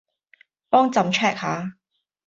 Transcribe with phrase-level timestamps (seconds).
[0.67, 1.75] 幫朕 check 吓